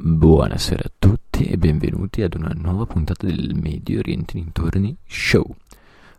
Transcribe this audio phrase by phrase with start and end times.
[0.00, 5.56] Buonasera a tutti e benvenuti ad una nuova puntata del Medio Oriente Dintorni Show.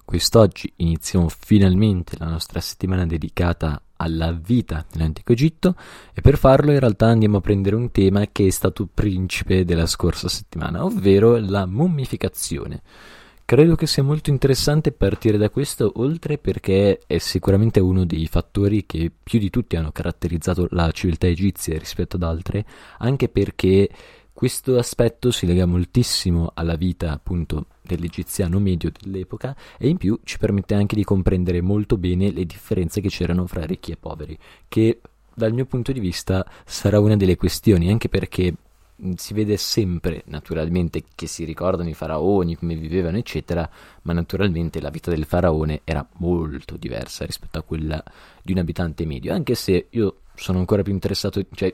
[0.04, 5.76] Quest'oggi iniziamo finalmente la nostra settimana dedicata alla vita nell'antico Egitto
[6.14, 9.86] e per farlo in realtà andiamo a prendere un tema che è stato principe della
[9.86, 12.82] scorsa settimana, ovvero la mummificazione.
[13.50, 18.86] Credo che sia molto interessante partire da questo, oltre perché è sicuramente uno dei fattori
[18.86, 22.64] che più di tutti hanno caratterizzato la civiltà egizia rispetto ad altre,
[23.00, 23.90] anche perché
[24.34, 30.38] questo aspetto si lega moltissimo alla vita appunto dell'egiziano medio dell'epoca e in più ci
[30.38, 35.02] permette anche di comprendere molto bene le differenze che c'erano fra ricchi e poveri, che
[35.34, 38.54] dal mio punto di vista sarà una delle questioni, anche perché
[39.16, 43.70] si vede sempre naturalmente che si ricordano i faraoni, come vivevano, eccetera,
[44.04, 48.04] ma naturalmente la vita del faraone era molto diversa rispetto a quella
[48.42, 51.74] di un abitante medio, anche se io sono ancora più interessato, cioè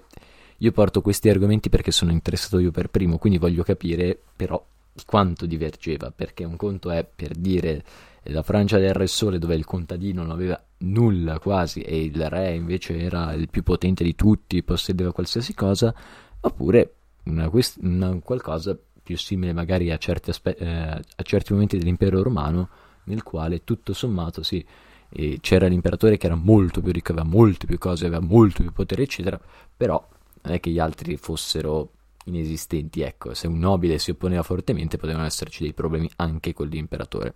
[0.59, 4.63] io porto questi argomenti perché sono interessato io per primo, quindi voglio capire però
[5.05, 7.83] quanto divergeva, perché un conto è per dire
[8.29, 12.55] la Francia del Re Sole dove il contadino non aveva nulla quasi e il re
[12.55, 15.93] invece era il più potente di tutti, possedeva qualsiasi cosa,
[16.39, 16.93] oppure
[17.25, 17.49] una,
[17.81, 22.69] una qualcosa più simile magari a certi, aspe- eh, a certi momenti dell'impero romano,
[23.05, 24.65] nel quale tutto sommato sì,
[25.09, 28.71] eh, c'era l'imperatore che era molto più ricco, aveva molte più cose, aveva molto più
[28.71, 29.39] potere, eccetera,
[29.75, 30.05] però
[30.41, 31.91] non è che gli altri fossero
[32.25, 37.33] inesistenti, ecco, se un nobile si opponeva fortemente potevano esserci dei problemi anche con l'imperatore.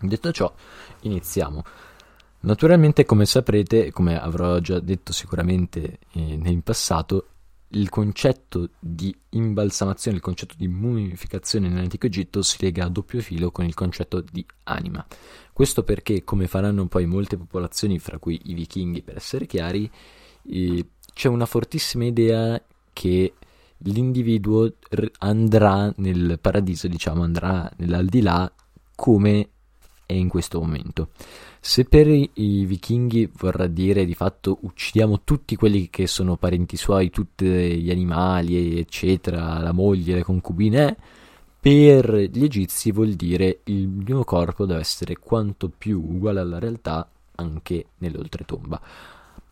[0.00, 0.52] Detto ciò,
[1.02, 1.62] iniziamo.
[2.40, 7.26] Naturalmente, come saprete, come avrò già detto sicuramente eh, in passato,
[7.72, 13.50] il concetto di imbalsamazione, il concetto di mummificazione nell'antico Egitto si lega a doppio filo
[13.50, 15.04] con il concetto di anima.
[15.52, 19.90] Questo perché, come faranno poi molte popolazioni, fra cui i vichinghi per essere chiari,
[20.48, 22.60] eh, c'è una fortissima idea
[22.92, 23.34] che
[23.78, 24.72] l'individuo
[25.18, 28.52] andrà nel paradiso, diciamo, andrà nell'aldilà
[28.94, 29.48] come
[30.06, 31.10] è in questo momento.
[31.62, 37.10] Se per i, vichinghi vorrà dire di fatto uccidiamo tutti quelli che sono parenti suoi,
[37.10, 40.96] tutti gli animali, eccetera, la moglie, le concubine,
[41.60, 47.06] per gli egizi vuol dire il mio corpo deve essere quanto più uguale alla realtà
[47.34, 48.80] anche nell'oltretomba.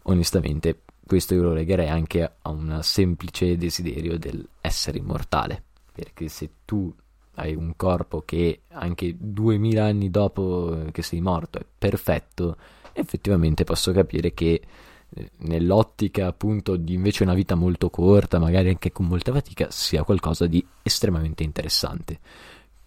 [0.04, 6.90] Onestamente, questo io lo legherei anche a un semplice desiderio dell'essere immortale, perché se tu
[7.38, 12.56] hai un corpo che anche 2000 anni dopo che sei morto è perfetto,
[12.92, 14.60] effettivamente posso capire che
[15.10, 20.02] eh, nell'ottica appunto di invece una vita molto corta, magari anche con molta fatica, sia
[20.02, 22.18] qualcosa di estremamente interessante.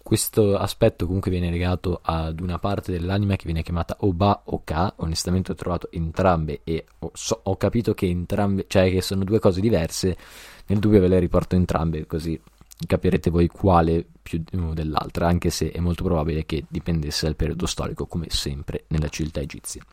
[0.03, 4.93] Questo aspetto comunque viene legato ad una parte dell'anima che viene chiamata Oba o Ka.
[4.97, 9.39] Onestamente ho trovato entrambe e ho, so, ho capito che entrambe, cioè che sono due
[9.39, 10.17] cose diverse.
[10.65, 12.39] Nel dubbio ve le riporto entrambe così
[12.85, 14.43] capirete voi quale più
[14.73, 19.39] dell'altra, anche se è molto probabile che dipendesse dal periodo storico, come sempre nella civiltà
[19.39, 19.83] egizia.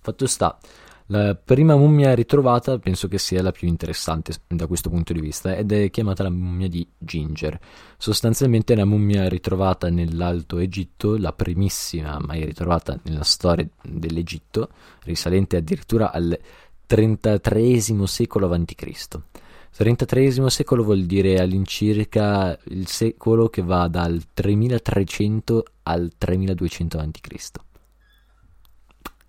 [0.00, 0.58] Fatto sta,
[1.10, 5.54] la prima mummia ritrovata penso che sia la più interessante da questo punto di vista
[5.54, 7.58] ed è chiamata la mummia di Ginger.
[7.96, 14.70] Sostanzialmente è una mummia ritrovata nell'Alto Egitto, la primissima mai ritrovata nella storia dell'Egitto,
[15.04, 16.36] risalente addirittura al
[16.86, 19.20] XXIII secolo a.C.
[19.76, 27.50] 33 secolo vuol dire all'incirca il secolo che va dal 3300 al 3200 a.C.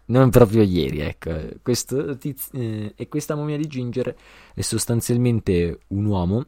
[0.06, 1.32] Non proprio ieri, ecco.
[2.18, 4.16] Tiz- eh, e questa momia di Ginger
[4.54, 6.46] è sostanzialmente un uomo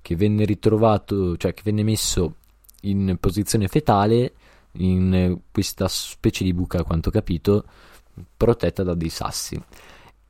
[0.00, 2.36] che venne ritrovato, cioè che venne messo
[2.82, 4.32] in posizione fetale
[4.74, 7.64] in questa specie di buca, a quanto capito,
[8.36, 9.60] protetta da dei sassi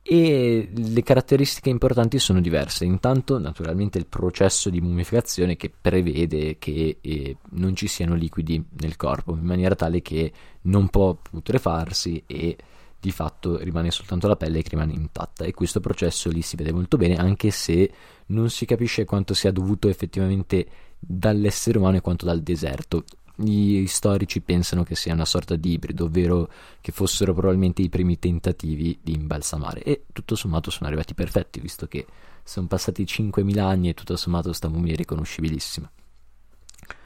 [0.03, 2.85] e le caratteristiche importanti sono diverse.
[2.85, 8.95] Intanto, naturalmente, il processo di mummificazione che prevede che eh, non ci siano liquidi nel
[8.95, 10.31] corpo in maniera tale che
[10.63, 12.57] non può putrefarsi e
[12.99, 16.71] di fatto rimane soltanto la pelle che rimane intatta e questo processo lì si vede
[16.71, 17.91] molto bene anche se
[18.27, 20.67] non si capisce quanto sia dovuto effettivamente
[20.99, 23.03] dall'essere umano e quanto dal deserto
[23.41, 26.49] gli storici pensano che sia una sorta di ibrido, ovvero
[26.79, 31.87] che fossero probabilmente i primi tentativi di imbalsamare e tutto sommato sono arrivati perfetti, visto
[31.87, 32.05] che
[32.43, 35.91] sono passati 5.000 anni e tutto sommato sta mummia è riconoscibilissima.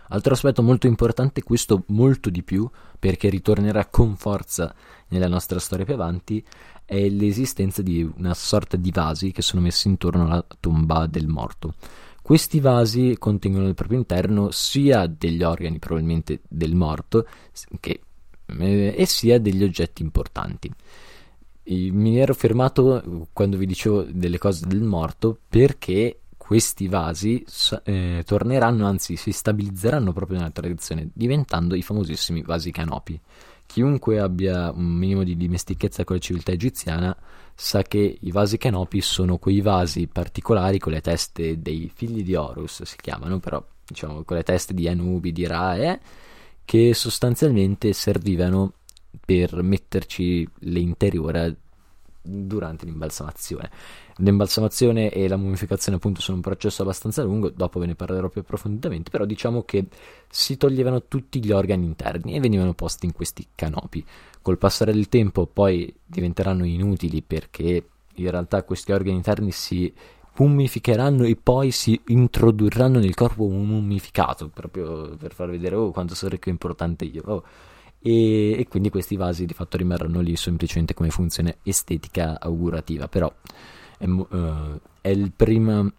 [0.10, 4.74] Altro aspetto molto importante, questo molto di più, perché ritornerà con forza
[5.08, 6.46] nella nostra storia più avanti,
[6.86, 11.74] è l'esistenza di una sorta di vasi che sono messi intorno alla tomba del morto.
[12.26, 17.28] Questi vasi contengono al proprio interno sia degli organi probabilmente del morto
[17.80, 18.02] che,
[18.48, 20.74] eh, e sia degli oggetti importanti.
[21.66, 27.46] Mi ero fermato quando vi dicevo delle cose del morto perché questi vasi
[27.84, 33.22] eh, torneranno, anzi si stabilizzeranno proprio nella tradizione, diventando i famosissimi vasi canopi.
[33.66, 37.16] Chiunque abbia un minimo di dimestichezza con la civiltà egiziana
[37.54, 42.36] sa che i vasi canopi sono quei vasi particolari con le teste dei figli di
[42.36, 46.00] Horus, si chiamano, però diciamo con le teste di Anubi, di Ra, eh,
[46.66, 48.74] che sostanzialmente servivano
[49.24, 51.58] per metterci le intere ore
[52.26, 53.70] durante l'imbalsamazione.
[54.18, 58.42] L'imbalsamazione e la mummificazione appunto sono un processo abbastanza lungo, dopo ve ne parlerò più
[58.42, 59.86] approfonditamente, però diciamo che
[60.30, 64.04] si toglievano tutti gli organi interni e venivano posti in questi canopi.
[64.42, 69.94] Col passare del tempo poi diventeranno inutili perché in realtà questi organi interni si
[70.38, 76.32] mummificheranno e poi si introdurranno nel corpo mummificato, proprio per far vedere oh, quanto sono
[76.32, 77.24] ricco e importante io.
[77.26, 77.44] Oh
[78.08, 83.34] e, e, quindi questi vasi di fatto rimarranno lì semplicemente come funzione estetica augurativa, però
[83.98, 85.92] è, uh, è, il prima,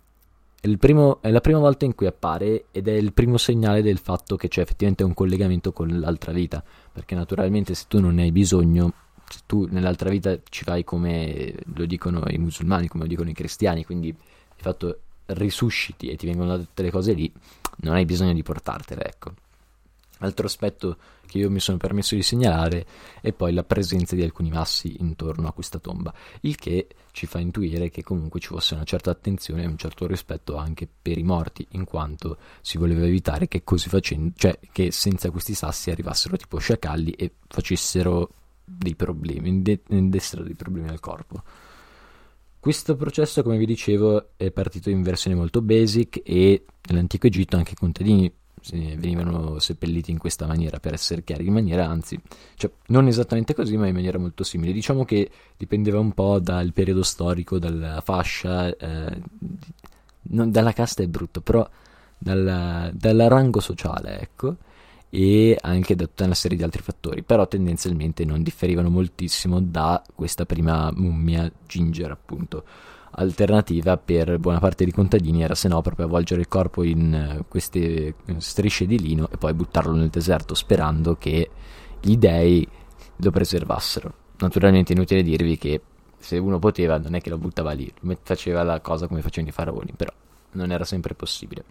[0.78, 4.36] primo, è la prima volta in cui appare ed è il primo segnale del fatto
[4.36, 6.62] che c'è effettivamente un collegamento con l'altra vita,
[6.92, 8.92] perché naturalmente se tu non ne hai bisogno,
[9.28, 13.34] se tu nell'altra vita ci vai come lo dicono i musulmani, come lo dicono i
[13.34, 17.32] cristiani, quindi di fatto risusciti e ti vengono date tutte le cose lì,
[17.78, 19.32] non hai bisogno di portartele, ecco.
[20.18, 20.96] Altro aspetto
[21.26, 22.86] che io mi sono permesso di segnalare
[23.20, 27.38] è poi la presenza di alcuni massi intorno a questa tomba, il che ci fa
[27.38, 31.22] intuire che comunque ci fosse una certa attenzione e un certo rispetto anche per i
[31.22, 36.36] morti, in quanto si voleva evitare che così facendo, cioè che senza questi sassi arrivassero
[36.36, 38.30] tipo sciacalli e facessero
[38.64, 41.42] dei problemi, dessero dei problemi al corpo.
[42.58, 47.72] Questo processo, come vi dicevo, è partito in versione molto basic e nell'antico Egitto anche
[47.72, 48.32] i contadini
[48.70, 52.20] venivano seppelliti in questa maniera, per essere chiari, in maniera anzi,
[52.56, 54.72] cioè, non esattamente così, ma in maniera molto simile.
[54.72, 59.20] Diciamo che dipendeva un po' dal periodo storico, dalla fascia, eh,
[60.22, 61.68] non, dalla casta è brutto, però
[62.18, 64.56] dal, dal rango sociale, ecco,
[65.10, 70.02] e anche da tutta una serie di altri fattori, però tendenzialmente non differivano moltissimo da
[70.14, 72.64] questa prima mummia Ginger, appunto
[73.18, 77.44] alternativa per buona parte dei contadini era se no proprio avvolgere il corpo in eh,
[77.48, 81.50] queste strisce di lino e poi buttarlo nel deserto sperando che
[82.00, 82.66] gli dei
[83.16, 84.12] lo preservassero.
[84.38, 85.80] Naturalmente inutile dirvi che
[86.18, 87.92] se uno poteva non è che lo buttava lì,
[88.22, 90.12] faceva la cosa come facevano i faraoni, però
[90.52, 91.64] non era sempre possibile.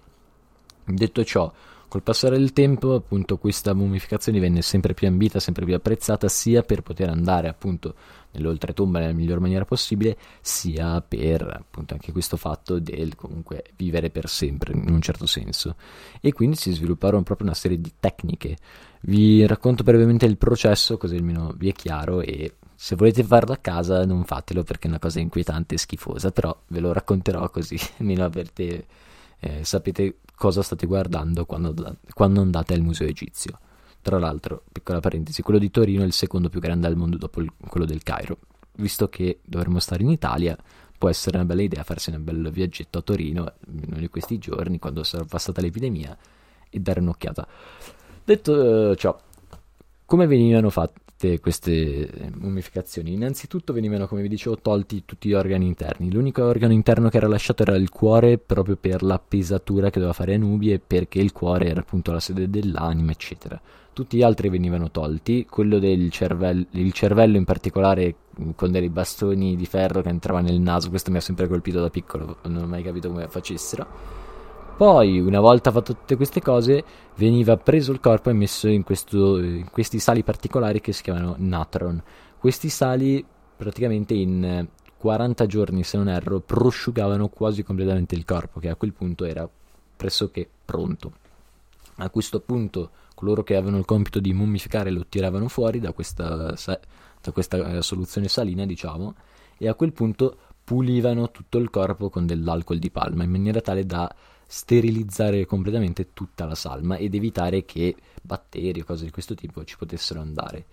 [0.86, 1.52] Detto ciò,
[1.88, 6.63] Col passare del tempo, appunto, questa mummificazione divenne sempre più ambita, sempre più apprezzata, sia
[6.63, 7.96] per poter andare, appunto,
[8.32, 14.27] nell'oltretomba nella miglior maniera possibile, sia per, appunto, anche questo fatto del comunque vivere per
[14.27, 15.75] sempre, in un certo senso.
[16.20, 18.58] E quindi si svilupparono proprio una serie di tecniche.
[19.01, 23.58] Vi racconto brevemente il processo, così almeno vi è chiaro e se volete farlo a
[23.58, 27.80] casa non fatelo perché è una cosa inquietante e schifosa, però ve lo racconterò così
[28.00, 28.86] almeno avete,
[29.39, 31.74] eh, sapete cosa state guardando quando,
[32.13, 33.60] quando andate al museo egizio.
[34.01, 37.42] Tra l'altro, piccola parentesi, quello di Torino è il secondo più grande al mondo dopo
[37.42, 38.38] il, quello del Cairo.
[38.77, 40.56] Visto che dovremmo stare in Italia,
[40.98, 44.38] può essere una bella idea farsi un bel viaggetto a Torino in uno di questi
[44.38, 46.15] giorni, quando sarà passata l'epidemia,
[46.70, 47.48] e dare un'occhiata.
[48.24, 49.18] Detto uh, ciò,
[50.06, 51.01] come venivano fatti?
[51.25, 53.13] Fatte queste mummificazioni?
[53.13, 56.12] Innanzitutto venivano, come vi dicevo, tolti tutti gli organi interni.
[56.12, 60.13] L'unico organo interno che era lasciato era il cuore, proprio per la pesatura che doveva
[60.13, 63.60] fare Anubi e perché il cuore era appunto la sede dell'anima, eccetera.
[63.94, 68.15] Tutti gli altri venivano tolti, quello del cervello, il cervello in particolare
[68.55, 71.89] con dei bastoni di ferro che entrava nel naso, questo mi ha sempre colpito da
[71.89, 74.34] piccolo, non ho mai capito come facessero
[74.75, 76.84] poi, una volta fatto tutte queste cose,
[77.15, 81.36] veniva preso il corpo e messo in, questo, in questi sali particolari che si chiamano
[81.38, 82.01] natron.
[82.38, 84.67] Questi sali, praticamente in
[84.98, 89.48] 40 giorni, se non erro, prosciugavano quasi completamente il corpo, che a quel punto era
[89.96, 91.13] pressoché pronto.
[91.98, 96.53] A questo punto coloro che avevano il compito di mummificare lo tiravano fuori da questa,
[96.53, 99.15] da questa eh, soluzione salina, diciamo,
[99.58, 103.86] e a quel punto pulivano tutto il corpo con dell'alcol di palma in maniera tale
[103.86, 104.13] da
[104.48, 109.78] sterilizzare completamente tutta la salma ed evitare che batteri o cose di questo tipo ci
[109.78, 110.66] potessero andare.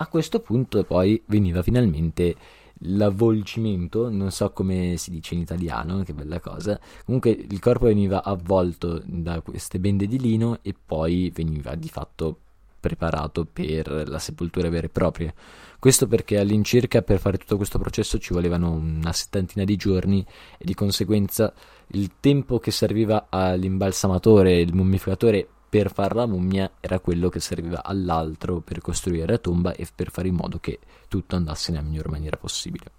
[0.00, 2.36] A questo punto poi veniva finalmente
[2.82, 6.78] l'avvolgimento, non so come si dice in italiano, che bella cosa.
[7.04, 12.38] Comunque il corpo veniva avvolto da queste bende di lino e poi veniva di fatto
[12.78, 15.32] preparato per la sepoltura vera e propria.
[15.78, 20.24] Questo perché all'incirca per fare tutto questo processo ci volevano una settantina di giorni
[20.56, 21.52] e di conseguenza
[21.88, 27.84] il tempo che serviva all'imbalsamatore, il mummificatore per fare la mummia era quello che serviva
[27.84, 32.08] all'altro per costruire la tomba e per fare in modo che tutto andasse nella miglior
[32.08, 32.92] maniera possibile.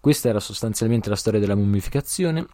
[0.00, 2.46] Questa era sostanzialmente la storia della mummificazione,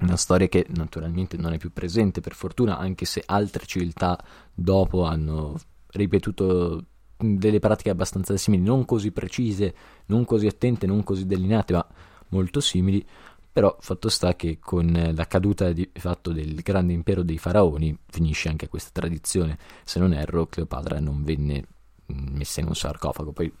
[0.00, 4.18] una storia che naturalmente non è più presente per fortuna, anche se altre civiltà
[4.52, 6.84] dopo hanno ripetuto
[7.16, 9.74] delle pratiche abbastanza simili, non così precise,
[10.06, 11.86] non così attente, non così delineate, ma
[12.28, 13.06] molto simili.
[13.52, 18.48] Però fatto sta che con la caduta di fatto del grande impero dei faraoni finisce
[18.48, 19.58] anche questa tradizione.
[19.84, 21.64] Se non erro, Cleopatra non venne
[22.06, 23.52] messa in un sarcofago, poi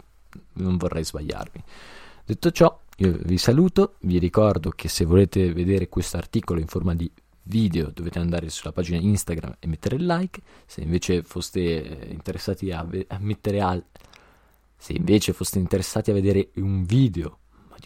[0.54, 1.62] non vorrei sbagliarmi.
[2.24, 6.94] Detto ciò, io vi saluto, vi ricordo che se volete vedere questo articolo in forma
[6.94, 7.10] di
[7.44, 12.70] video dovete andare sulla pagina Instagram e mettere il like, se invece foste eh, interessati
[12.70, 13.82] a, ve- a mettere al...
[14.76, 17.38] se invece foste interessati a vedere un video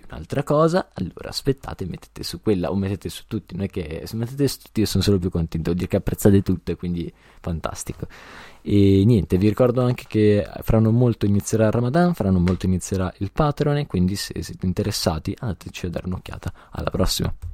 [0.09, 3.55] un'altra cosa, allora aspettate mettete su quella o mettete su tutti.
[3.55, 6.43] Non è che se mettete su tutti io sono solo più contento, dire che apprezzate
[6.43, 8.07] tutte, quindi fantastico.
[8.63, 12.67] E niente, vi ricordo anche che fra non molto inizierà il Ramadan, fra non molto
[12.67, 16.53] inizierà il Patreon, quindi se siete interessati andateci a dare un'occhiata.
[16.71, 17.54] Alla prossima!